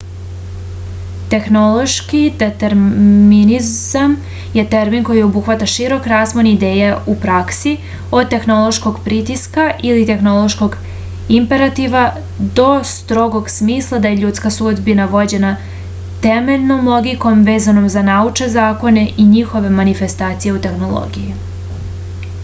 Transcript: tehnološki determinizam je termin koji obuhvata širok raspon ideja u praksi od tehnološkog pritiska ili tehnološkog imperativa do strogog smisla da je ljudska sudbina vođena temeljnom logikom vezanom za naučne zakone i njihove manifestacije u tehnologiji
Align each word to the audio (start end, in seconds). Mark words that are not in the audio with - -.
tehnološki 1.31 2.19
determinizam 2.43 4.13
je 4.55 4.63
termin 4.71 5.03
koji 5.09 5.25
obuhvata 5.25 5.67
širok 5.73 6.07
raspon 6.13 6.49
ideja 6.53 6.87
u 7.13 7.15
praksi 7.25 7.73
od 8.21 8.31
tehnološkog 8.33 8.97
pritiska 9.09 9.67
ili 9.91 10.07
tehnološkog 10.13 10.79
imperativa 11.37 12.03
do 12.61 12.69
strogog 12.95 13.53
smisla 13.59 14.01
da 14.07 14.13
je 14.13 14.21
ljudska 14.25 14.53
sudbina 14.59 15.07
vođena 15.15 15.53
temeljnom 16.29 16.91
logikom 16.95 17.47
vezanom 17.51 17.91
za 17.97 18.05
naučne 18.13 18.49
zakone 18.59 19.05
i 19.25 19.31
njihove 19.37 19.75
manifestacije 19.81 20.57
u 20.61 20.63
tehnologiji 20.69 21.37